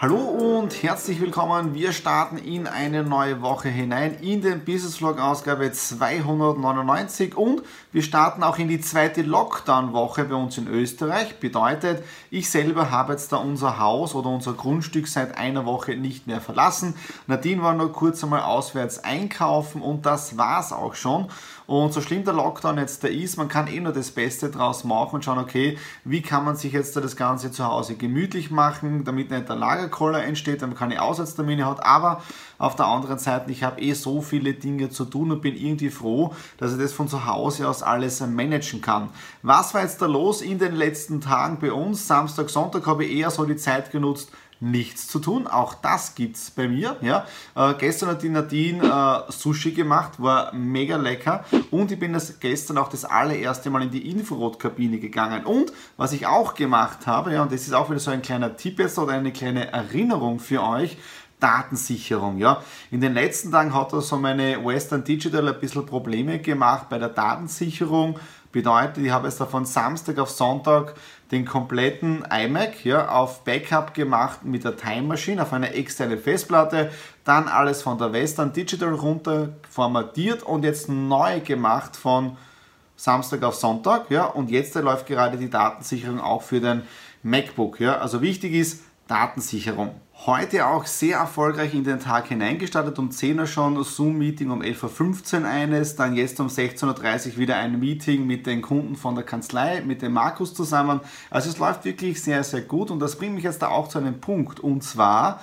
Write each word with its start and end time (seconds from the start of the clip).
Hallo 0.00 0.16
und 0.16 0.84
herzlich 0.84 1.20
willkommen. 1.20 1.74
Wir 1.74 1.90
starten 1.90 2.38
in 2.38 2.68
eine 2.68 3.02
neue 3.02 3.42
Woche 3.42 3.68
hinein 3.68 4.14
in 4.20 4.42
den 4.42 4.64
Business 4.64 4.98
Vlog 4.98 5.18
Ausgabe 5.18 5.72
299 5.72 7.36
und 7.36 7.62
wir 7.90 8.02
starten 8.02 8.44
auch 8.44 8.58
in 8.58 8.68
die 8.68 8.80
zweite 8.80 9.22
Lockdown-Woche 9.22 10.26
bei 10.26 10.36
uns 10.36 10.56
in 10.56 10.68
Österreich. 10.68 11.40
Bedeutet, 11.40 12.04
ich 12.30 12.48
selber 12.48 12.92
habe 12.92 13.14
jetzt 13.14 13.32
da 13.32 13.38
unser 13.38 13.80
Haus 13.80 14.14
oder 14.14 14.28
unser 14.28 14.52
Grundstück 14.52 15.08
seit 15.08 15.36
einer 15.36 15.66
Woche 15.66 15.96
nicht 15.96 16.28
mehr 16.28 16.40
verlassen. 16.40 16.94
Nadine 17.26 17.64
war 17.64 17.74
nur 17.74 17.92
kurz 17.92 18.22
einmal 18.22 18.42
auswärts 18.42 19.02
einkaufen 19.02 19.82
und 19.82 20.06
das 20.06 20.38
war's 20.38 20.72
auch 20.72 20.94
schon. 20.94 21.26
Und 21.68 21.92
so 21.92 22.00
schlimm 22.00 22.24
der 22.24 22.32
Lockdown 22.32 22.78
jetzt 22.78 23.04
da 23.04 23.08
ist, 23.08 23.36
man 23.36 23.48
kann 23.48 23.66
eh 23.68 23.78
nur 23.78 23.92
das 23.92 24.10
Beste 24.10 24.48
draus 24.48 24.84
machen 24.84 25.16
und 25.16 25.24
schauen, 25.26 25.36
okay, 25.38 25.76
wie 26.02 26.22
kann 26.22 26.46
man 26.46 26.56
sich 26.56 26.72
jetzt 26.72 26.96
da 26.96 27.02
das 27.02 27.14
Ganze 27.14 27.52
zu 27.52 27.62
Hause 27.62 27.94
gemütlich 27.94 28.50
machen, 28.50 29.04
damit 29.04 29.30
nicht 29.30 29.50
der 29.50 29.54
Lagerkoller 29.54 30.24
entsteht, 30.24 30.62
damit 30.62 30.80
man 30.80 30.88
keine 30.88 31.02
Aussatztermine 31.02 31.66
hat. 31.66 31.84
Aber 31.84 32.22
auf 32.56 32.74
der 32.74 32.86
anderen 32.86 33.18
Seite, 33.18 33.52
ich 33.52 33.64
habe 33.64 33.82
eh 33.82 33.92
so 33.92 34.22
viele 34.22 34.54
Dinge 34.54 34.88
zu 34.88 35.04
tun 35.04 35.30
und 35.30 35.42
bin 35.42 35.54
irgendwie 35.54 35.90
froh, 35.90 36.34
dass 36.56 36.72
ich 36.72 36.78
das 36.78 36.94
von 36.94 37.06
zu 37.06 37.26
Hause 37.26 37.68
aus 37.68 37.82
alles 37.82 38.26
managen 38.26 38.80
kann. 38.80 39.10
Was 39.42 39.74
war 39.74 39.82
jetzt 39.82 40.00
da 40.00 40.06
los 40.06 40.40
in 40.40 40.58
den 40.58 40.74
letzten 40.74 41.20
Tagen 41.20 41.58
bei 41.60 41.70
uns? 41.70 42.06
Samstag, 42.06 42.48
Sonntag 42.48 42.86
habe 42.86 43.04
ich 43.04 43.14
eher 43.18 43.30
so 43.30 43.44
die 43.44 43.56
Zeit 43.56 43.90
genutzt, 43.90 44.32
nichts 44.60 45.08
zu 45.08 45.18
tun. 45.18 45.46
Auch 45.46 45.74
das 45.74 46.14
gibt 46.14 46.36
es 46.36 46.50
bei 46.50 46.68
mir. 46.68 46.96
Ja. 47.00 47.26
Äh, 47.54 47.74
gestern 47.74 48.10
hat 48.10 48.22
die 48.22 48.28
Nadine 48.28 48.84
äh, 49.28 49.32
Sushi 49.32 49.72
gemacht, 49.72 50.20
war 50.22 50.52
mega 50.54 50.96
lecker. 50.96 51.44
Und 51.70 51.92
ich 51.92 51.98
bin 51.98 52.12
das 52.12 52.40
gestern 52.40 52.78
auch 52.78 52.88
das 52.88 53.04
allererste 53.04 53.70
Mal 53.70 53.82
in 53.82 53.90
die 53.90 54.10
Infrarotkabine 54.10 54.98
gegangen. 54.98 55.44
Und 55.44 55.72
was 55.96 56.12
ich 56.12 56.26
auch 56.26 56.54
gemacht 56.54 57.06
habe, 57.06 57.32
ja, 57.32 57.42
und 57.42 57.52
das 57.52 57.62
ist 57.62 57.72
auch 57.72 57.90
wieder 57.90 58.00
so 58.00 58.10
ein 58.10 58.22
kleiner 58.22 58.56
Tipp 58.56 58.78
jetzt 58.78 58.98
oder 58.98 59.12
eine 59.12 59.32
kleine 59.32 59.72
Erinnerung 59.72 60.40
für 60.40 60.62
euch, 60.62 60.96
Datensicherung. 61.40 62.38
Ja. 62.38 62.62
In 62.90 63.00
den 63.00 63.14
letzten 63.14 63.52
Tagen 63.52 63.74
hat 63.74 63.92
da 63.92 64.00
so 64.00 64.16
meine 64.16 64.64
Western 64.64 65.04
Digital 65.04 65.46
ein 65.48 65.60
bisschen 65.60 65.86
Probleme 65.86 66.40
gemacht 66.40 66.88
bei 66.88 66.98
der 66.98 67.10
Datensicherung. 67.10 68.18
Bedeutet, 68.50 68.98
ich 68.98 69.10
habe 69.10 69.28
jetzt 69.28 69.40
da 69.40 69.46
von 69.46 69.66
Samstag 69.66 70.18
auf 70.18 70.30
Sonntag 70.30 70.94
den 71.30 71.44
kompletten 71.44 72.24
iMac 72.30 72.84
ja, 72.84 73.08
auf 73.08 73.44
Backup 73.44 73.92
gemacht 73.92 74.44
mit 74.44 74.64
der 74.64 74.76
Time 74.76 75.02
Machine 75.02 75.42
auf 75.42 75.52
eine 75.52 75.74
externe 75.74 76.16
Festplatte, 76.16 76.90
dann 77.24 77.48
alles 77.48 77.82
von 77.82 77.98
der 77.98 78.12
Western 78.12 78.52
Digital 78.52 78.94
runter 78.94 79.50
formatiert 79.68 80.42
und 80.42 80.64
jetzt 80.64 80.88
neu 80.88 81.40
gemacht 81.40 81.96
von 81.96 82.38
Samstag 82.96 83.42
auf 83.42 83.54
Sonntag. 83.54 84.10
Ja, 84.10 84.24
und 84.24 84.50
jetzt 84.50 84.74
läuft 84.74 85.06
gerade 85.06 85.36
die 85.36 85.50
Datensicherung 85.50 86.20
auch 86.20 86.42
für 86.42 86.60
den 86.60 86.82
MacBook. 87.22 87.80
Ja. 87.80 87.98
Also 87.98 88.22
wichtig 88.22 88.54
ist 88.54 88.82
Datensicherung. 89.06 89.94
Heute 90.26 90.66
auch 90.66 90.84
sehr 90.84 91.18
erfolgreich 91.18 91.74
in 91.74 91.84
den 91.84 92.00
Tag 92.00 92.26
hineingestartet. 92.26 92.98
Um 92.98 93.12
10 93.12 93.38
Uhr 93.38 93.46
schon 93.46 93.82
Zoom-Meeting, 93.84 94.50
um 94.50 94.62
11.15 94.62 95.42
Uhr 95.42 95.48
eines, 95.48 95.94
dann 95.94 96.16
jetzt 96.16 96.40
um 96.40 96.48
16.30 96.48 97.28
Uhr 97.28 97.36
wieder 97.38 97.56
ein 97.56 97.78
Meeting 97.78 98.26
mit 98.26 98.44
den 98.44 98.60
Kunden 98.60 98.96
von 98.96 99.14
der 99.14 99.22
Kanzlei, 99.22 99.80
mit 99.80 100.02
dem 100.02 100.14
Markus 100.14 100.54
zusammen. 100.54 101.00
Also 101.30 101.48
es 101.48 101.58
läuft 101.58 101.84
wirklich 101.84 102.20
sehr, 102.20 102.42
sehr 102.42 102.62
gut 102.62 102.90
und 102.90 102.98
das 102.98 103.16
bringt 103.16 103.36
mich 103.36 103.44
jetzt 103.44 103.62
da 103.62 103.68
auch 103.68 103.86
zu 103.86 103.98
einem 103.98 104.20
Punkt 104.20 104.58
und 104.58 104.82
zwar, 104.82 105.40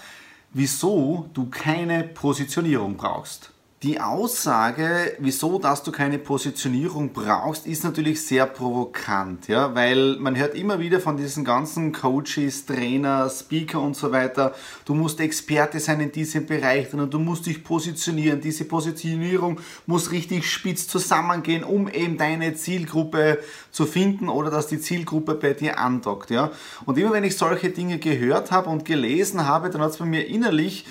wieso 0.51 1.29
du 1.33 1.49
keine 1.49 2.03
Positionierung 2.03 2.97
brauchst. 2.97 3.54
Die 3.83 3.99
Aussage, 3.99 5.17
wieso 5.19 5.59
dass 5.59 5.83
du 5.83 5.91
keine 5.91 6.17
Positionierung 6.17 7.11
brauchst, 7.11 7.67
ist 7.67 7.83
natürlich 7.83 8.25
sehr 8.25 8.45
provokant, 8.45 9.49
ja, 9.49 9.75
weil 9.75 10.15
man 10.15 10.37
hört 10.37 10.55
immer 10.55 10.79
wieder 10.79 11.01
von 11.01 11.17
diesen 11.17 11.43
ganzen 11.43 11.91
Coaches, 11.91 12.65
Trainer, 12.65 13.29
Speaker 13.29 13.81
und 13.81 13.97
so 13.97 14.13
weiter, 14.13 14.55
du 14.85 14.95
musst 14.95 15.19
Experte 15.19 15.81
sein 15.81 15.99
in 15.99 16.11
diesem 16.13 16.45
Bereich 16.45 16.93
und 16.93 17.13
du 17.13 17.19
musst 17.19 17.47
dich 17.47 17.65
positionieren. 17.65 18.39
Diese 18.39 18.63
Positionierung 18.63 19.59
muss 19.85 20.09
richtig 20.09 20.49
spitz 20.49 20.87
zusammengehen, 20.87 21.65
um 21.65 21.89
eben 21.89 22.17
deine 22.17 22.55
Zielgruppe 22.55 23.39
zu 23.71 23.85
finden 23.85 24.29
oder 24.29 24.49
dass 24.49 24.67
die 24.67 24.79
Zielgruppe 24.79 25.35
bei 25.35 25.51
dir 25.51 25.79
andockt, 25.79 26.29
ja. 26.29 26.49
Und 26.85 26.97
immer 26.97 27.11
wenn 27.11 27.25
ich 27.25 27.37
solche 27.37 27.71
Dinge 27.71 27.99
gehört 27.99 28.51
habe 28.51 28.69
und 28.69 28.85
gelesen 28.85 29.45
habe, 29.45 29.69
dann 29.69 29.81
hat 29.81 29.91
es 29.91 29.97
bei 29.97 30.05
mir 30.05 30.25
innerlich 30.25 30.85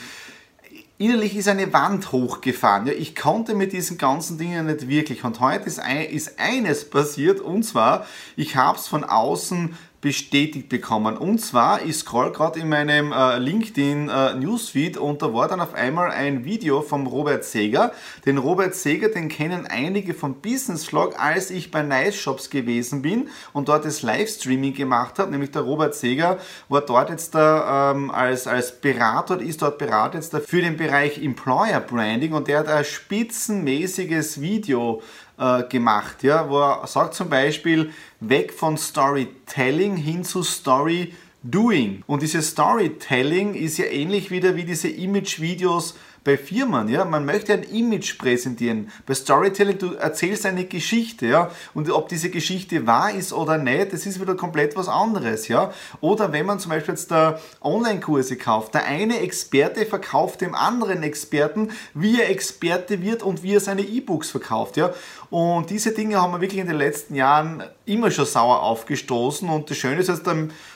innerlich 0.99 1.37
ist 1.37 1.49
eine 1.49 1.73
Wand 1.73 2.13
hochgefahren. 2.13 2.87
Ja, 2.87 2.93
ich 2.93 3.17
konnte 3.17 3.55
mit 3.55 3.73
diesen 3.73 3.99
ganzen 3.99 4.39
Dingen 4.39 4.67
nicht 4.67 4.89
wirklich. 4.89 5.25
Und 5.25 5.41
heute 5.41 5.67
ist, 5.67 5.81
ein, 5.81 6.05
ist 6.05 6.39
eines 6.39 6.89
passiert, 6.89 7.41
und 7.41 7.65
zwar, 7.65 8.07
ich 8.37 8.57
habe 8.57 8.79
es 8.79 8.87
von 8.87 9.05
außen 9.05 9.77
bestätigt 10.05 10.69
bekommen. 10.69 11.17
Und 11.17 11.39
zwar, 11.39 11.83
ich 11.83 11.97
scroll 11.97 12.31
gerade 12.31 12.61
in 12.61 12.69
meinem 12.69 13.11
äh, 13.11 13.39
LinkedIn 13.39 14.11
äh, 14.11 14.35
Newsfeed 14.35 14.99
und 14.99 15.23
da 15.23 15.33
war 15.33 15.49
dann 15.49 15.63
auf 15.63 15.73
einmal 15.73 16.11
ein 16.11 16.45
Video 16.45 16.83
vom 16.83 17.07
Robert 17.07 17.43
Seger. 17.43 17.91
Den 18.27 18.37
Robert 18.37 18.75
Seger, 18.75 19.09
den 19.09 19.31
kennen 19.31 19.67
einige 19.67 20.13
vom 20.13 20.43
Business 20.43 20.85
Vlog, 20.85 21.19
als 21.19 21.51
ich 21.51 21.71
bei 21.71 21.81
Nice 21.81 22.17
Shops 22.17 22.51
gewesen 22.51 23.01
bin 23.01 23.31
und 23.55 23.71
dort 23.71 23.87
das 23.87 24.03
Livestreaming 24.03 24.75
gemacht 24.75 25.19
habe. 25.19 25.31
Nämlich 25.31 25.53
der 25.53 25.63
Robert 25.63 25.95
Seger 25.95 26.37
war 26.69 26.83
dort 26.83 27.09
jetzt 27.09 27.35
da 27.35 27.93
ähm, 27.93 28.11
als, 28.11 28.47
als 28.47 28.79
Berater, 28.79 29.41
ist 29.41 29.63
dort 29.63 29.79
Berater 29.79 30.19
jetzt 30.19 30.35
da 30.35 30.41
für 30.41 30.61
den 30.61 30.77
Bereich 30.77 31.17
Employer 31.17 31.81
Branding 31.81 32.35
und 32.35 32.47
der 32.47 32.59
hat 32.59 32.69
ein 32.69 32.85
spitzenmäßiges 32.85 34.39
Video 34.39 35.01
äh, 35.39 35.65
gemacht, 35.65 36.23
ja, 36.23 36.49
wo 36.49 36.61
er 36.61 36.87
sagt 36.87 37.15
zum 37.15 37.29
Beispiel, 37.29 37.93
weg 38.21 38.53
von 38.53 38.77
Storytelling 38.77 39.97
hin 39.97 40.25
zu 40.25 40.43
Story 40.43 41.15
Doing. 41.43 42.03
Und 42.07 42.23
dieses 42.23 42.51
Storytelling 42.51 43.55
ist 43.55 43.77
ja 43.77 43.85
ähnlich 43.85 44.31
wieder 44.31 44.57
wie 44.57 44.65
diese 44.65 44.89
Image-Videos 44.89 45.95
bei 46.25 46.39
Firmen, 46.39 46.89
ja, 46.89 47.05
man 47.05 47.27
möchte 47.27 47.53
ein 47.53 47.63
Image 47.63 48.17
präsentieren. 48.19 48.91
Bei 49.07 49.13
Storytelling, 49.13 49.79
du 49.79 49.93
erzählst 49.93 50.47
eine 50.47 50.65
Geschichte, 50.65 51.27
ja, 51.27 51.51
und 51.75 51.91
ob 51.91 52.09
diese 52.09 52.31
Geschichte 52.31 52.87
wahr 52.87 53.13
ist 53.13 53.35
oder 53.35 53.59
nicht, 53.59 53.93
das 53.93 54.07
ist 54.07 54.19
wieder 54.21 54.35
komplett 54.35 54.75
was 54.75 54.89
anderes, 54.89 55.49
ja. 55.49 55.73
Oder 56.01 56.33
wenn 56.33 56.47
man 56.47 56.59
zum 56.59 56.71
Beispiel 56.71 56.95
jetzt 56.95 57.11
da 57.11 57.39
Online-Kurse 57.61 58.37
kauft, 58.37 58.73
der 58.73 58.87
eine 58.87 59.21
Experte 59.21 59.85
verkauft 59.85 60.41
dem 60.41 60.55
anderen 60.55 61.03
Experten, 61.03 61.71
wie 61.93 62.19
er 62.19 62.31
Experte 62.31 63.03
wird 63.03 63.23
und 63.23 63.43
wie 63.43 63.55
er 63.55 63.61
seine 63.61 63.83
E-Books 63.83 64.31
verkauft, 64.31 64.79
ja. 64.79 64.95
Und 65.29 65.69
diese 65.69 65.93
Dinge 65.93 66.23
haben 66.23 66.33
wir 66.33 66.41
wirklich 66.41 66.61
in 66.61 66.69
den 66.69 66.77
letzten 66.77 67.17
Jahren 67.17 67.65
immer 67.85 68.11
schon 68.11 68.25
sauer 68.25 68.63
aufgestoßen 68.63 69.49
und 69.49 69.69
das 69.69 69.77
Schöne 69.77 70.01
ist 70.01 70.09
jetzt, 70.09 70.25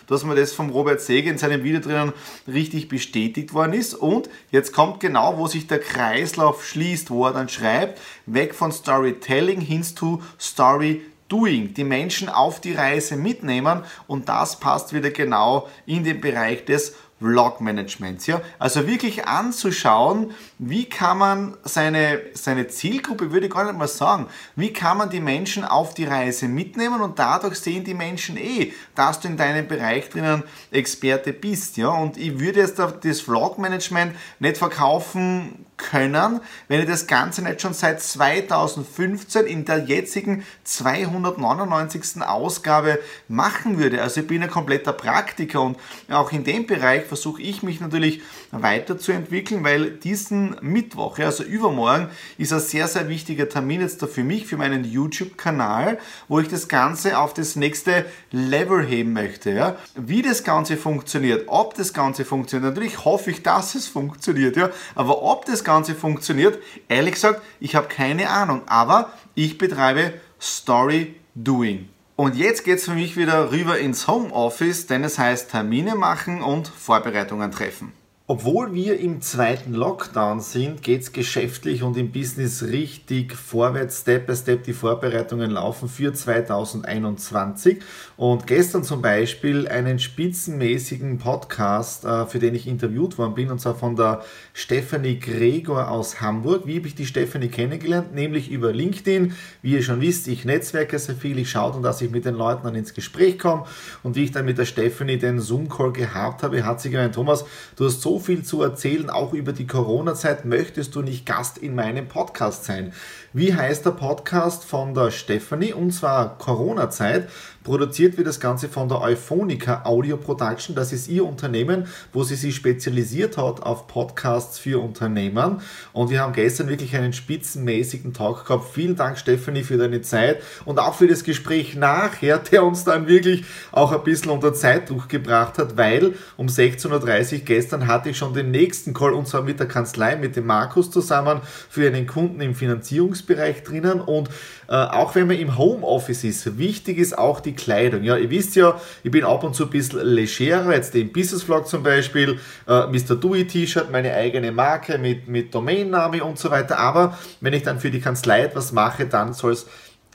dass 0.08 0.24
man 0.24 0.36
das 0.36 0.52
vom 0.52 0.70
Robert 0.70 1.00
Seger 1.00 1.30
in 1.30 1.38
seinem 1.38 1.62
Video 1.62 1.80
drinnen 1.80 2.12
richtig 2.46 2.88
bestätigt 2.88 3.54
worden 3.54 3.74
ist. 3.74 3.94
Und 3.94 4.28
jetzt 4.50 4.72
kommt 4.72 5.00
genau 5.00 5.38
wo 5.38 5.46
sich 5.46 5.66
der 5.66 5.78
Kreislauf 5.78 6.66
schließt, 6.66 7.10
wo 7.10 7.26
er 7.26 7.32
dann 7.32 7.48
schreibt, 7.48 8.00
weg 8.26 8.54
von 8.54 8.72
Storytelling 8.72 9.60
hin 9.60 9.84
zu 9.84 10.22
Story 10.40 11.02
Doing, 11.28 11.74
die 11.74 11.84
Menschen 11.84 12.30
auf 12.30 12.58
die 12.58 12.72
Reise 12.72 13.16
mitnehmen 13.16 13.82
und 14.06 14.30
das 14.30 14.58
passt 14.60 14.94
wieder 14.94 15.10
genau 15.10 15.68
in 15.84 16.02
den 16.02 16.22
Bereich 16.22 16.64
des 16.64 16.94
Vlog-Managements. 17.20 18.26
Ja? 18.26 18.40
Also 18.58 18.86
wirklich 18.86 19.26
anzuschauen, 19.26 20.32
wie 20.58 20.84
kann 20.84 21.18
man 21.18 21.56
seine, 21.64 22.20
seine 22.34 22.68
Zielgruppe, 22.68 23.32
würde 23.32 23.46
ich 23.46 23.52
gar 23.52 23.64
nicht 23.64 23.78
mal 23.78 23.88
sagen, 23.88 24.26
wie 24.56 24.72
kann 24.72 24.98
man 24.98 25.10
die 25.10 25.20
Menschen 25.20 25.64
auf 25.64 25.94
die 25.94 26.04
Reise 26.04 26.48
mitnehmen 26.48 27.00
und 27.00 27.18
dadurch 27.18 27.56
sehen 27.56 27.84
die 27.84 27.94
Menschen 27.94 28.36
eh, 28.36 28.72
dass 28.94 29.20
du 29.20 29.28
in 29.28 29.36
deinem 29.36 29.66
Bereich 29.66 30.08
drinnen 30.10 30.44
Experte 30.70 31.32
bist. 31.32 31.76
Ja? 31.76 31.88
Und 31.88 32.16
ich 32.16 32.38
würde 32.38 32.60
jetzt 32.60 32.78
das 32.78 33.20
Vlog-Management 33.20 34.14
nicht 34.38 34.58
verkaufen 34.58 35.66
können, 35.78 36.40
wenn 36.66 36.80
ich 36.80 36.86
das 36.86 37.06
Ganze 37.06 37.42
nicht 37.42 37.62
schon 37.62 37.72
seit 37.72 38.02
2015 38.02 39.46
in 39.46 39.64
der 39.64 39.78
jetzigen 39.78 40.44
299. 40.64 42.22
Ausgabe 42.22 42.98
machen 43.28 43.78
würde. 43.78 44.02
Also 44.02 44.20
ich 44.20 44.26
bin 44.26 44.42
ein 44.42 44.50
kompletter 44.50 44.92
Praktiker 44.92 45.62
und 45.62 45.78
auch 46.10 46.32
in 46.32 46.44
dem 46.44 46.66
Bereich 46.66 47.04
versuche 47.06 47.40
ich 47.40 47.62
mich 47.62 47.80
natürlich 47.80 48.20
weiterzuentwickeln, 48.50 49.64
weil 49.64 49.90
diesen 49.90 50.56
Mittwoch, 50.60 51.18
also 51.18 51.44
übermorgen, 51.44 52.08
ist 52.36 52.52
ein 52.52 52.60
sehr, 52.60 52.88
sehr 52.88 53.08
wichtiger 53.08 53.48
Termin 53.48 53.80
jetzt 53.80 54.02
da 54.02 54.06
für 54.06 54.24
mich, 54.24 54.46
für 54.46 54.56
meinen 54.56 54.84
YouTube-Kanal, 54.84 55.98
wo 56.26 56.40
ich 56.40 56.48
das 56.48 56.68
Ganze 56.68 57.18
auf 57.18 57.34
das 57.34 57.56
nächste 57.56 58.04
Level 58.30 58.84
heben 58.84 59.12
möchte. 59.12 59.50
Ja. 59.50 59.76
Wie 59.94 60.22
das 60.22 60.44
Ganze 60.44 60.76
funktioniert, 60.76 61.44
ob 61.46 61.74
das 61.74 61.92
Ganze 61.92 62.24
funktioniert, 62.24 62.74
natürlich 62.74 63.04
hoffe 63.04 63.30
ich, 63.30 63.42
dass 63.42 63.74
es 63.74 63.86
funktioniert, 63.86 64.56
ja. 64.56 64.70
aber 64.94 65.22
ob 65.22 65.44
das 65.46 65.64
Ganze 65.68 65.94
funktioniert, 65.94 66.58
ehrlich 66.88 67.14
gesagt, 67.14 67.42
ich 67.60 67.76
habe 67.76 67.88
keine 67.88 68.30
Ahnung, 68.30 68.62
aber 68.66 69.12
ich 69.34 69.58
betreibe 69.58 70.14
Story 70.40 71.14
Doing. 71.34 71.90
Und 72.16 72.34
jetzt 72.34 72.64
geht 72.64 72.78
es 72.78 72.86
für 72.86 72.94
mich 72.94 73.16
wieder 73.16 73.52
rüber 73.52 73.78
ins 73.78 74.08
Homeoffice, 74.08 74.86
denn 74.86 75.04
es 75.04 75.18
heißt 75.18 75.50
Termine 75.50 75.94
machen 75.94 76.42
und 76.42 76.66
Vorbereitungen 76.66 77.52
treffen. 77.52 77.92
Obwohl 78.30 78.74
wir 78.74 79.00
im 79.00 79.22
zweiten 79.22 79.72
Lockdown 79.72 80.40
sind, 80.40 80.82
geht 80.82 81.00
es 81.00 81.12
geschäftlich 81.12 81.82
und 81.82 81.96
im 81.96 82.12
Business 82.12 82.62
richtig 82.62 83.32
vorwärts, 83.34 84.02
Step 84.02 84.26
by 84.26 84.36
Step. 84.36 84.64
Die 84.64 84.74
Vorbereitungen 84.74 85.50
laufen 85.50 85.88
für 85.88 86.12
2021. 86.12 87.78
Und 88.18 88.46
gestern 88.46 88.84
zum 88.84 89.00
Beispiel 89.00 89.66
einen 89.66 89.98
spitzenmäßigen 89.98 91.16
Podcast, 91.16 92.04
äh, 92.04 92.26
für 92.26 92.38
den 92.38 92.54
ich 92.54 92.66
interviewt 92.66 93.16
worden 93.16 93.32
bin, 93.32 93.50
und 93.50 93.62
zwar 93.62 93.76
von 93.76 93.96
der 93.96 94.20
Stephanie 94.52 95.18
Gregor 95.18 95.90
aus 95.90 96.20
Hamburg. 96.20 96.66
Wie 96.66 96.76
habe 96.76 96.86
ich 96.86 96.94
die 96.94 97.06
Stephanie 97.06 97.48
kennengelernt? 97.48 98.14
Nämlich 98.14 98.50
über 98.50 98.74
LinkedIn. 98.74 99.32
Wie 99.62 99.72
ihr 99.72 99.82
schon 99.82 100.02
wisst, 100.02 100.28
ich 100.28 100.44
netzwerke 100.44 100.98
sehr 100.98 101.14
viel, 101.14 101.38
ich 101.38 101.48
schaue, 101.48 101.80
dass 101.80 102.02
ich 102.02 102.10
mit 102.10 102.26
den 102.26 102.34
Leuten 102.34 102.64
dann 102.64 102.74
ins 102.74 102.92
Gespräch 102.92 103.38
komme. 103.38 103.64
Und 104.02 104.16
wie 104.16 104.24
ich 104.24 104.32
dann 104.32 104.44
mit 104.44 104.58
der 104.58 104.66
Stephanie 104.66 105.16
den 105.16 105.40
Zoom-Call 105.40 105.94
gehabt 105.94 106.42
habe, 106.42 106.66
hat 106.66 106.82
sie 106.82 106.90
gemeint, 106.90 107.14
Thomas, 107.14 107.46
du 107.76 107.86
hast 107.86 108.02
so 108.02 108.17
viel 108.18 108.44
zu 108.44 108.62
erzählen, 108.62 109.10
auch 109.10 109.32
über 109.32 109.52
die 109.52 109.66
Corona-Zeit. 109.66 110.44
Möchtest 110.44 110.94
du 110.94 111.02
nicht 111.02 111.26
Gast 111.26 111.58
in 111.58 111.74
meinem 111.74 112.08
Podcast 112.08 112.64
sein? 112.64 112.92
Wie 113.32 113.54
heißt 113.54 113.84
der 113.86 113.90
Podcast 113.92 114.64
von 114.64 114.94
der 114.94 115.10
Stephanie? 115.10 115.72
Und 115.72 115.92
zwar 115.92 116.38
Corona-Zeit. 116.38 117.28
Produziert 117.68 118.16
wird 118.16 118.26
das 118.26 118.40
Ganze 118.40 118.66
von 118.66 118.88
der 118.88 119.02
Euphonica 119.02 119.82
Audio 119.84 120.16
Production. 120.16 120.74
Das 120.74 120.90
ist 120.94 121.06
ihr 121.06 121.26
Unternehmen, 121.26 121.86
wo 122.14 122.22
sie 122.22 122.34
sich 122.34 122.56
spezialisiert 122.56 123.36
hat 123.36 123.62
auf 123.62 123.86
Podcasts 123.86 124.58
für 124.58 124.82
Unternehmen. 124.82 125.60
Und 125.92 126.08
wir 126.08 126.22
haben 126.22 126.32
gestern 126.32 126.70
wirklich 126.70 126.96
einen 126.96 127.12
spitzenmäßigen 127.12 128.14
Talk 128.14 128.46
gehabt. 128.46 128.72
Vielen 128.72 128.96
Dank, 128.96 129.18
Stephanie, 129.18 129.64
für 129.64 129.76
deine 129.76 130.00
Zeit 130.00 130.40
und 130.64 130.78
auch 130.78 130.94
für 130.94 131.08
das 131.08 131.24
Gespräch 131.24 131.76
nachher, 131.76 132.38
der 132.50 132.64
uns 132.64 132.84
dann 132.84 133.06
wirklich 133.06 133.44
auch 133.70 133.92
ein 133.92 134.02
bisschen 134.02 134.30
unter 134.30 134.54
Zeitdruck 134.54 135.10
gebracht 135.10 135.58
hat, 135.58 135.76
weil 135.76 136.14
um 136.38 136.46
16.30 136.46 137.32
Uhr 137.34 137.38
gestern 137.40 137.86
hatte 137.86 138.08
ich 138.08 138.16
schon 138.16 138.32
den 138.32 138.50
nächsten 138.50 138.94
Call 138.94 139.12
und 139.12 139.28
zwar 139.28 139.42
mit 139.42 139.60
der 139.60 139.68
Kanzlei, 139.68 140.16
mit 140.16 140.36
dem 140.36 140.46
Markus 140.46 140.90
zusammen 140.90 141.42
für 141.68 141.86
einen 141.86 142.06
Kunden 142.06 142.40
im 142.40 142.54
Finanzierungsbereich 142.54 143.62
drinnen. 143.62 144.00
Und 144.00 144.30
äh, 144.68 144.72
auch 144.72 145.14
wenn 145.14 145.26
man 145.26 145.36
im 145.36 145.58
Homeoffice 145.58 146.24
ist, 146.24 146.56
wichtig 146.56 146.96
ist 146.96 147.18
auch 147.18 147.40
die 147.40 147.57
Kleidung. 147.58 148.02
Ja, 148.02 148.16
ihr 148.16 148.30
wisst 148.30 148.56
ja, 148.56 148.80
ich 149.02 149.10
bin 149.10 149.24
ab 149.24 149.44
und 149.44 149.54
zu 149.54 149.64
ein 149.64 149.70
bisschen 149.70 150.00
legerer, 150.00 150.72
jetzt 150.72 150.94
im 150.94 151.12
Business 151.12 151.42
Vlog 151.42 151.68
zum 151.68 151.82
Beispiel, 151.82 152.38
äh, 152.66 152.86
Mr. 152.86 153.16
Dewey 153.16 153.46
T-Shirt, 153.46 153.90
meine 153.90 154.14
eigene 154.14 154.52
Marke 154.52 154.96
mit, 154.96 155.28
mit 155.28 155.54
Domainname 155.54 156.24
und 156.24 156.38
so 156.38 156.50
weiter. 156.50 156.78
Aber 156.78 157.18
wenn 157.40 157.52
ich 157.52 157.64
dann 157.64 157.80
für 157.80 157.90
die 157.90 158.00
Kanzlei 158.00 158.42
etwas 158.44 158.72
mache, 158.72 159.06
dann 159.06 159.34
soll 159.34 159.52
es 159.52 159.66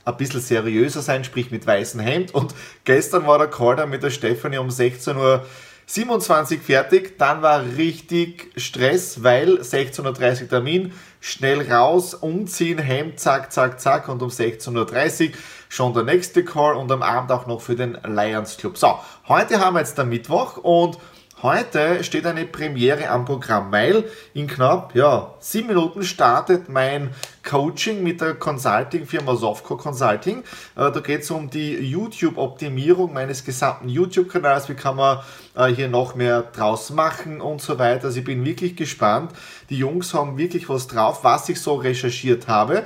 ein 0.04 0.16
bisschen 0.16 0.40
seriöser 0.40 1.02
sein, 1.02 1.24
sprich 1.24 1.50
mit 1.50 1.66
weißem 1.66 2.00
Hemd. 2.00 2.34
Und 2.34 2.54
gestern 2.84 3.26
war 3.26 3.38
der 3.38 3.48
Call 3.48 3.76
dann 3.76 3.90
mit 3.90 4.02
der 4.02 4.10
Stefanie 4.10 4.58
um 4.58 4.70
16 4.70 5.16
Uhr 5.16 5.46
27 5.86 6.62
fertig, 6.62 7.18
dann 7.18 7.42
war 7.42 7.62
richtig 7.76 8.50
Stress, 8.56 9.22
weil 9.22 9.60
16.30 9.60 10.42
Uhr 10.42 10.48
Termin, 10.48 10.92
schnell 11.20 11.70
raus, 11.70 12.14
umziehen, 12.14 12.78
Hemd, 12.78 13.20
zack, 13.20 13.52
zack, 13.52 13.80
zack 13.80 14.08
und 14.08 14.22
um 14.22 14.30
16.30 14.30 15.28
Uhr 15.28 15.32
schon 15.74 15.92
der 15.92 16.04
nächste 16.04 16.44
Call 16.44 16.74
und 16.74 16.90
am 16.92 17.02
Abend 17.02 17.32
auch 17.32 17.46
noch 17.46 17.60
für 17.60 17.74
den 17.74 17.98
Lions 18.04 18.56
Club. 18.56 18.78
So, 18.78 18.98
heute 19.28 19.60
haben 19.60 19.74
wir 19.74 19.80
jetzt 19.80 19.98
den 19.98 20.08
Mittwoch 20.08 20.56
und 20.58 20.98
Heute 21.42 22.02
steht 22.04 22.24
eine 22.24 22.46
Premiere 22.46 23.10
am 23.10 23.26
Programm, 23.26 23.70
weil 23.70 24.04
in 24.32 24.46
knapp 24.46 24.94
ja, 24.94 25.34
sieben 25.40 25.66
Minuten 25.66 26.02
startet 26.02 26.70
mein 26.70 27.10
Coaching 27.46 28.02
mit 28.02 28.22
der 28.22 28.34
Consulting-Firma 28.34 29.36
Softcore 29.36 29.78
Consulting. 29.78 30.38
Äh, 30.38 30.90
da 30.90 31.00
geht 31.00 31.20
es 31.20 31.30
um 31.30 31.50
die 31.50 31.74
YouTube-Optimierung 31.74 33.12
meines 33.12 33.44
gesamten 33.44 33.90
YouTube-Kanals. 33.90 34.70
Wie 34.70 34.74
kann 34.74 34.96
man 34.96 35.18
äh, 35.54 35.66
hier 35.66 35.88
noch 35.88 36.14
mehr 36.14 36.42
draus 36.42 36.88
machen 36.88 37.42
und 37.42 37.60
so 37.60 37.78
weiter. 37.78 38.06
Also 38.06 38.20
ich 38.20 38.24
bin 38.24 38.42
wirklich 38.46 38.74
gespannt. 38.74 39.32
Die 39.68 39.76
Jungs 39.76 40.14
haben 40.14 40.38
wirklich 40.38 40.70
was 40.70 40.86
drauf, 40.86 41.24
was 41.24 41.50
ich 41.50 41.60
so 41.60 41.74
recherchiert 41.74 42.48
habe. 42.48 42.84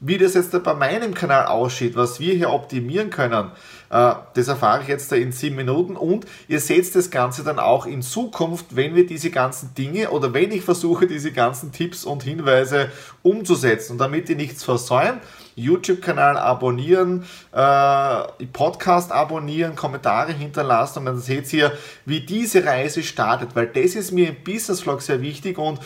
Wie 0.00 0.16
das 0.16 0.34
jetzt 0.34 0.62
bei 0.62 0.74
meinem 0.74 1.12
Kanal 1.12 1.46
aussieht, 1.46 1.96
was 1.96 2.20
wir 2.20 2.34
hier 2.34 2.50
optimieren 2.50 3.10
können, 3.10 3.50
äh, 3.90 4.14
das 4.34 4.46
erfahre 4.46 4.82
ich 4.82 4.88
jetzt 4.88 5.12
in 5.12 5.32
sieben 5.32 5.56
Minuten. 5.56 5.96
Und 5.96 6.24
ihr 6.46 6.60
seht 6.60 6.94
das 6.94 7.10
Ganze 7.10 7.42
dann 7.42 7.58
auch 7.58 7.84
in 7.84 8.02
Zukunft, 8.02 8.76
wenn 8.76 8.94
wir 8.94 9.06
diese 9.06 9.30
ganzen 9.30 9.74
Dinge 9.74 10.10
oder 10.10 10.32
wenn 10.34 10.52
ich 10.52 10.62
versuche, 10.62 11.08
diese 11.08 11.32
ganzen 11.32 11.72
Tipps 11.72 12.04
und 12.04 12.22
Hinweise 12.22 12.92
umzusetzen. 13.22 13.92
Und 13.92 13.98
damit 13.98 14.28
ihr 14.28 14.36
nichts 14.36 14.62
versäumt, 14.62 15.20
YouTube-Kanal 15.56 16.36
abonnieren, 16.36 17.24
äh, 17.50 18.46
Podcast 18.52 19.10
abonnieren, 19.10 19.74
Kommentare 19.74 20.32
hinterlassen. 20.32 21.00
Und 21.00 21.06
dann 21.06 21.18
seht 21.18 21.52
ihr, 21.52 21.72
wie 22.04 22.20
diese 22.20 22.64
Reise 22.64 23.02
startet, 23.02 23.56
weil 23.56 23.66
das 23.66 23.96
ist 23.96 24.12
mir 24.12 24.28
im 24.28 24.44
Business 24.44 24.80
Vlog 24.80 25.02
sehr 25.02 25.20
wichtig. 25.20 25.58
Und 25.58 25.80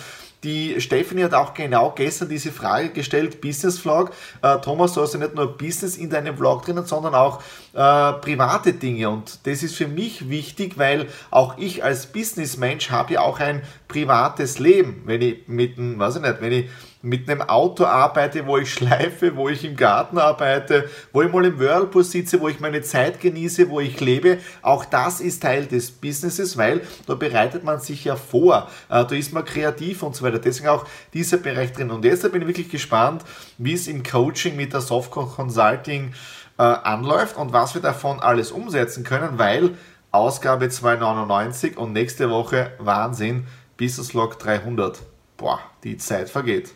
die 0.45 0.81
Stephanie 0.81 1.25
hat 1.25 1.35
auch 1.35 1.55
genau 1.55 1.93
gestern 1.95 2.29
diese 2.29 2.51
Frage 2.51 2.89
gestellt, 2.91 3.41
Business 3.41 3.79
Vlog. 3.79 4.11
Äh, 4.43 4.59
Thomas, 4.59 4.93
du 4.95 5.03
hast 5.03 5.15
ja 5.15 5.21
nicht 5.21 5.35
nur 5.35 5.57
Business 5.57 5.97
in 5.97 6.11
deinem 6.11 6.37
Vlog 6.37 6.65
drinnen, 6.65 6.85
sondern 6.85 7.15
auch 7.15 7.41
äh, 7.75 8.13
private 8.15 8.73
Dinge. 8.73 9.09
Und 9.09 9.39
das 9.47 9.63
ist 9.63 9.77
für 9.77 9.87
mich 9.87 10.29
wichtig, 10.29 10.79
weil 10.79 11.07
auch 11.31 11.59
ich 11.59 11.85
als 11.85 12.07
Businessmensch 12.07 12.91
habe 12.91 13.15
ja 13.15 13.21
auch 13.21 13.39
ein 13.39 13.63
privates 13.87 14.59
Leben. 14.59 15.03
Wenn 15.05 15.23
ich 15.23 15.47
mit 15.47 15.75
weiß 15.77 16.17
ich 16.17 16.23
nicht, 16.23 16.41
wenn 16.41 16.53
ich 16.53 16.71
mit 17.03 17.29
einem 17.29 17.43
Auto 17.43 17.85
arbeite, 17.85 18.47
wo 18.47 18.59
ich 18.59 18.73
schleife, 18.73 19.37
wo 19.37 19.49
ich 19.49 19.65
im 19.65 19.77
Garten 19.77 20.19
arbeite, 20.19 20.89
wo 21.13 21.23
ich 21.23 21.33
mal 21.33 21.45
im 21.45 21.59
Whirlpool 21.59 22.05
sitze, 22.05 22.41
wo 22.41 22.49
ich 22.49 22.61
meine 22.61 22.81
Zeit 22.83 23.21
genieße, 23.21 23.69
wo 23.69 23.81
ich 23.81 24.01
lebe. 24.01 24.39
Auch 24.63 24.85
das 24.85 25.21
ist 25.21 25.43
Teil 25.43 25.67
des 25.67 25.91
Businesses, 25.91 26.57
weil 26.57 26.81
da 27.07 27.15
bereitet 27.15 27.65
man 27.65 27.81
sich 27.81 28.05
ja 28.05 28.15
vor, 28.15 28.69
äh, 28.89 29.05
da 29.05 29.15
ist 29.15 29.33
man 29.33 29.45
kreativ 29.45 30.03
und 30.05 30.15
so 30.15 30.25
weiter. 30.25 30.39
Deswegen 30.39 30.69
auch 30.69 30.87
dieser 31.13 31.39
Bereich 31.39 31.73
drin. 31.73 31.91
Und 31.91 32.05
deshalb 32.05 32.33
bin 32.33 32.43
ich 32.43 32.49
wirklich 32.49 32.71
gespannt, 32.71 33.25
wie 33.59 33.75
es 33.75 33.89
im 33.89 34.05
Coaching 34.05 34.55
mit 34.55 34.73
der 34.73 34.81
Softcore 34.81 35.27
Consulting 35.27 36.15
äh, 36.59 36.63
anläuft 36.63 37.37
und 37.37 37.53
was 37.53 37.75
wir 37.75 37.83
davon 37.83 38.21
alles 38.21 38.53
umsetzen 38.53 39.03
können, 39.03 39.39
weil 39.39 39.75
Ausgabe 40.13 40.69
299 40.69 41.77
und 41.77 41.93
nächste 41.93 42.31
Woche 42.31 42.73
Wahnsinn, 42.79 43.47
Business 43.77 44.13
Log 44.13 44.39
300. 44.39 45.01
Boah, 45.37 45.59
die 45.83 45.97
Zeit 45.97 46.29
vergeht. 46.31 46.75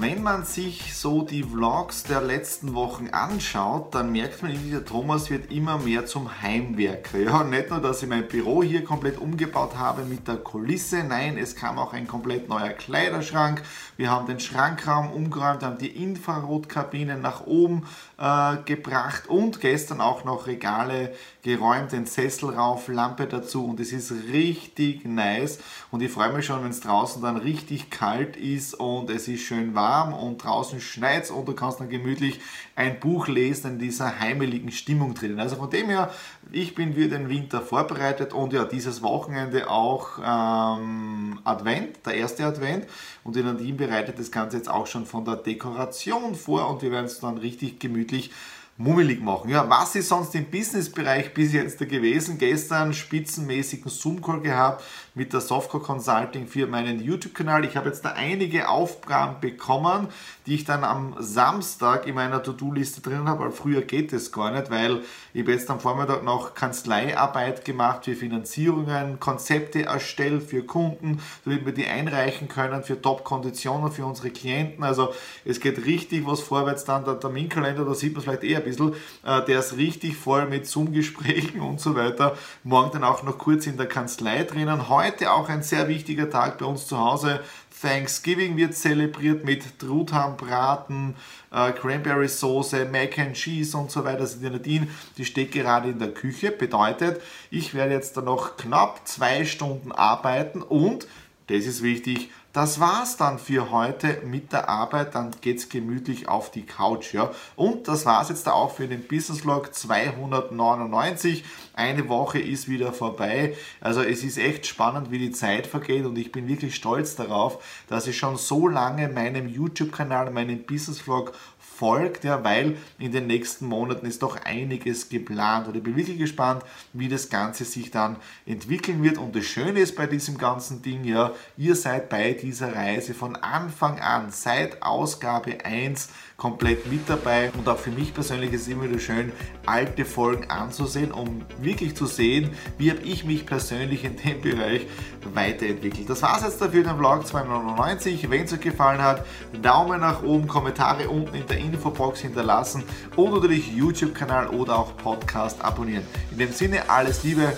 Wenn 0.00 0.20
man 0.20 0.44
sich 0.44 0.96
so 0.96 1.22
die 1.22 1.44
Vlogs 1.44 2.02
der 2.02 2.20
letzten 2.20 2.74
Wochen 2.74 3.10
anschaut, 3.10 3.94
dann 3.94 4.10
merkt 4.10 4.42
man, 4.42 4.52
der 4.68 4.84
Thomas 4.84 5.30
wird 5.30 5.52
immer 5.52 5.78
mehr 5.78 6.06
zum 6.06 6.42
Heimwerker. 6.42 7.18
Ja, 7.18 7.44
nicht 7.44 7.70
nur, 7.70 7.80
dass 7.80 8.02
ich 8.02 8.08
mein 8.08 8.26
Büro 8.26 8.64
hier 8.64 8.82
komplett 8.82 9.18
umgebaut 9.18 9.76
habe 9.76 10.04
mit 10.04 10.26
der 10.26 10.38
Kulisse, 10.38 11.04
nein, 11.04 11.38
es 11.38 11.54
kam 11.54 11.78
auch 11.78 11.92
ein 11.92 12.08
komplett 12.08 12.48
neuer 12.48 12.70
Kleiderschrank. 12.70 13.62
Wir 13.96 14.10
haben 14.10 14.26
den 14.26 14.40
Schrankraum 14.40 15.12
umgeräumt, 15.12 15.62
haben 15.62 15.78
die 15.78 16.02
Infrarotkabinen 16.02 17.20
nach 17.20 17.46
oben 17.46 17.86
äh, 18.18 18.56
gebracht 18.64 19.28
und 19.28 19.60
gestern 19.60 20.00
auch 20.00 20.24
noch 20.24 20.48
Regale 20.48 21.14
geräumt, 21.42 21.92
den 21.92 22.06
Sessel 22.06 22.50
rauf, 22.50 22.88
Lampe 22.88 23.26
dazu 23.26 23.66
und 23.66 23.80
es 23.80 23.92
ist 23.92 24.12
richtig 24.32 25.04
nice 25.04 25.58
und 25.90 26.02
ich 26.02 26.10
freue 26.10 26.32
mich 26.32 26.46
schon, 26.46 26.62
wenn 26.62 26.70
es 26.70 26.80
draußen 26.80 27.22
dann 27.22 27.36
richtig 27.36 27.90
kalt 27.90 28.36
ist 28.36 28.74
und 28.74 29.10
es 29.10 29.28
ist 29.28 29.42
schön 29.42 29.59
warm 29.74 30.12
und 30.12 30.42
draußen 30.42 30.80
schneit 30.80 31.30
und 31.30 31.46
du 31.46 31.54
kannst 31.54 31.80
dann 31.80 31.88
gemütlich 31.88 32.40
ein 32.76 32.98
Buch 33.00 33.28
lesen 33.28 33.72
in 33.72 33.78
dieser 33.78 34.20
heimeligen 34.20 34.72
Stimmung 34.72 35.14
drinnen. 35.14 35.38
Also 35.38 35.56
von 35.56 35.70
dem 35.70 35.88
her, 35.88 36.10
ich 36.50 36.74
bin 36.74 36.94
für 36.94 37.08
den 37.08 37.28
Winter 37.28 37.60
vorbereitet 37.60 38.32
und 38.32 38.52
ja, 38.52 38.64
dieses 38.64 39.02
Wochenende 39.02 39.70
auch 39.70 40.18
ähm, 40.18 41.38
Advent, 41.44 42.04
der 42.06 42.14
erste 42.14 42.44
Advent 42.44 42.86
und 43.24 43.36
die 43.36 43.42
Nadine 43.42 43.76
bereitet 43.76 44.18
das 44.18 44.30
Ganze 44.30 44.56
jetzt 44.56 44.70
auch 44.70 44.86
schon 44.86 45.06
von 45.06 45.24
der 45.24 45.36
Dekoration 45.36 46.34
vor 46.34 46.68
und 46.68 46.82
wir 46.82 46.90
werden 46.90 47.06
es 47.06 47.20
dann 47.20 47.38
richtig 47.38 47.78
gemütlich 47.78 48.30
mummelig 48.80 49.22
machen. 49.22 49.50
Ja, 49.50 49.68
was 49.68 49.94
ist 49.94 50.08
sonst 50.08 50.34
im 50.34 50.46
Businessbereich 50.46 51.34
bis 51.34 51.52
jetzt 51.52 51.78
gewesen? 51.78 52.38
Gestern 52.38 52.94
spitzenmäßigen 52.94 53.90
Zoom-Call 53.90 54.40
gehabt 54.40 54.82
mit 55.14 55.34
der 55.34 55.42
Softcore 55.42 55.82
Consulting 55.82 56.46
für 56.46 56.66
meinen 56.66 56.98
YouTube-Kanal. 56.98 57.66
Ich 57.66 57.76
habe 57.76 57.90
jetzt 57.90 58.06
da 58.06 58.12
einige 58.12 58.70
Aufgaben 58.70 59.38
bekommen, 59.40 60.08
die 60.46 60.54
ich 60.54 60.64
dann 60.64 60.82
am 60.84 61.14
Samstag 61.18 62.06
in 62.06 62.14
meiner 62.14 62.42
To-Do-Liste 62.42 63.02
drin 63.02 63.28
habe, 63.28 63.44
weil 63.44 63.50
früher 63.50 63.82
geht 63.82 64.14
es 64.14 64.32
gar 64.32 64.50
nicht, 64.50 64.70
weil 64.70 65.02
ich 65.34 65.46
jetzt 65.46 65.68
am 65.68 65.78
Vormittag 65.78 66.24
noch 66.24 66.54
Kanzleiarbeit 66.54 67.66
gemacht 67.66 68.06
für 68.06 68.14
Finanzierungen, 68.14 69.20
Konzepte 69.20 69.84
erstellt 69.84 70.44
für 70.44 70.62
Kunden, 70.62 71.20
damit 71.44 71.66
wir 71.66 71.74
die 71.74 71.86
einreichen 71.86 72.48
können 72.48 72.82
für 72.82 73.00
Top-Konditionen 73.00 73.92
für 73.92 74.06
unsere 74.06 74.30
Klienten. 74.30 74.84
Also 74.84 75.12
es 75.44 75.60
geht 75.60 75.84
richtig 75.84 76.26
was 76.26 76.40
vorwärts 76.40 76.84
dann. 76.84 77.04
Der 77.04 77.20
Terminkalender, 77.20 77.84
da 77.84 77.94
sieht 77.94 78.14
man 78.14 78.22
vielleicht 78.22 78.44
eher 78.44 78.69
bisschen, 78.70 78.94
äh, 79.24 79.44
der 79.44 79.58
ist 79.58 79.76
richtig 79.76 80.16
voll 80.16 80.46
mit 80.46 80.66
Zoom-Gesprächen 80.66 81.60
und 81.60 81.80
so 81.80 81.94
weiter. 81.94 82.36
Morgen 82.64 82.90
dann 82.92 83.04
auch 83.04 83.22
noch 83.22 83.38
kurz 83.38 83.66
in 83.66 83.76
der 83.76 83.86
Kanzlei 83.86 84.44
drinnen. 84.44 84.88
Heute 84.88 85.32
auch 85.32 85.48
ein 85.48 85.62
sehr 85.62 85.88
wichtiger 85.88 86.30
Tag 86.30 86.58
bei 86.58 86.66
uns 86.66 86.86
zu 86.86 86.98
Hause. 86.98 87.40
Thanksgiving 87.80 88.56
wird 88.56 88.74
zelebriert 88.74 89.44
mit 89.44 89.78
Truthahnbraten, 89.78 91.16
äh, 91.50 91.72
Cranberry 91.72 92.28
Soße, 92.28 92.84
Mac 92.84 93.18
and 93.18 93.34
Cheese 93.34 93.76
und 93.76 93.90
so 93.90 94.04
weiter. 94.04 94.20
Also 94.20 94.38
die 94.38 94.50
Nadine, 94.50 94.88
die 95.16 95.24
steht 95.24 95.52
gerade 95.52 95.88
in 95.88 95.98
der 95.98 96.12
Küche. 96.12 96.50
Bedeutet, 96.50 97.22
ich 97.50 97.72
werde 97.72 97.94
jetzt 97.94 98.16
dann 98.16 98.26
noch 98.26 98.56
knapp 98.56 99.08
zwei 99.08 99.44
Stunden 99.44 99.92
arbeiten 99.92 100.62
und, 100.62 101.06
das 101.46 101.64
ist 101.64 101.82
wichtig, 101.82 102.30
das 102.52 102.80
war's 102.80 103.16
dann 103.16 103.38
für 103.38 103.70
heute 103.70 104.22
mit 104.24 104.52
der 104.52 104.68
Arbeit. 104.68 105.14
Dann 105.14 105.30
geht's 105.40 105.68
gemütlich 105.68 106.28
auf 106.28 106.50
die 106.50 106.66
Couch. 106.66 107.14
Ja. 107.14 107.30
Und 107.54 107.86
das 107.86 108.06
war's 108.06 108.28
jetzt 108.28 108.48
auch 108.48 108.74
für 108.74 108.88
den 108.88 109.06
Business 109.06 109.42
Vlog 109.42 109.72
299. 109.72 111.44
Eine 111.74 112.08
Woche 112.08 112.40
ist 112.40 112.68
wieder 112.68 112.92
vorbei. 112.92 113.56
Also 113.80 114.02
es 114.02 114.24
ist 114.24 114.38
echt 114.38 114.66
spannend, 114.66 115.10
wie 115.10 115.18
die 115.18 115.30
Zeit 115.30 115.66
vergeht 115.66 116.04
und 116.04 116.18
ich 116.18 116.32
bin 116.32 116.48
wirklich 116.48 116.74
stolz 116.74 117.14
darauf, 117.14 117.62
dass 117.88 118.06
ich 118.06 118.18
schon 118.18 118.36
so 118.36 118.66
lange 118.66 119.08
meinem 119.08 119.48
YouTube-Kanal, 119.48 120.30
meinem 120.30 120.64
Business 120.64 121.00
Vlog 121.00 121.32
folgt, 121.80 122.24
ja, 122.24 122.44
weil 122.44 122.76
in 122.98 123.10
den 123.10 123.26
nächsten 123.26 123.64
Monaten 123.64 124.04
ist 124.04 124.22
doch 124.22 124.36
einiges 124.44 125.08
geplant 125.08 125.66
und 125.66 125.74
ich 125.74 125.82
bin 125.82 125.96
wirklich 125.96 126.18
gespannt, 126.18 126.62
wie 126.92 127.08
das 127.08 127.30
Ganze 127.30 127.64
sich 127.64 127.90
dann 127.90 128.16
entwickeln 128.44 129.02
wird. 129.02 129.16
Und 129.16 129.34
das 129.34 129.46
Schöne 129.46 129.80
ist 129.80 129.96
bei 129.96 130.06
diesem 130.06 130.36
ganzen 130.36 130.82
Ding, 130.82 131.04
ja, 131.04 131.32
ihr 131.56 131.74
seid 131.74 132.10
bei 132.10 132.34
dieser 132.34 132.76
Reise 132.76 133.14
von 133.14 133.34
Anfang 133.34 133.98
an, 133.98 134.30
seit 134.30 134.82
Ausgabe 134.82 135.64
1 135.64 136.10
komplett 136.40 136.90
mit 136.90 137.06
dabei 137.06 137.52
und 137.56 137.68
auch 137.68 137.76
für 137.76 137.90
mich 137.90 138.14
persönlich 138.14 138.54
ist 138.54 138.62
es 138.62 138.68
immer 138.68 138.84
wieder 138.84 138.98
schön, 138.98 139.30
alte 139.66 140.06
Folgen 140.06 140.50
anzusehen, 140.50 141.12
um 141.12 141.42
wirklich 141.60 141.94
zu 141.94 142.06
sehen, 142.06 142.52
wie 142.78 142.90
habe 142.90 143.02
ich 143.02 143.24
mich 143.24 143.44
persönlich 143.44 144.04
in 144.04 144.16
dem 144.16 144.40
Bereich 144.40 144.86
weiterentwickelt. 145.34 146.08
Das 146.08 146.22
war 146.22 146.38
es 146.38 146.44
jetzt 146.44 146.60
dafür, 146.62 146.82
den 146.82 146.96
Vlog 146.96 147.26
299. 147.26 148.30
Wenn 148.30 148.44
es 148.44 148.54
euch 148.54 148.60
gefallen 148.60 149.02
hat, 149.02 149.26
Daumen 149.60 150.00
nach 150.00 150.22
oben, 150.22 150.48
Kommentare 150.48 151.10
unten 151.10 151.34
in 151.34 151.46
der 151.46 151.58
Infobox 151.58 152.20
hinterlassen 152.20 152.84
und 153.16 153.34
natürlich 153.34 153.70
YouTube-Kanal 153.70 154.48
oder 154.48 154.78
auch 154.78 154.96
Podcast 154.96 155.62
abonnieren. 155.62 156.04
In 156.30 156.38
dem 156.38 156.52
Sinne, 156.52 156.88
alles 156.88 157.22
Liebe, 157.22 157.52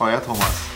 euer 0.00 0.20
Thomas. 0.20 0.73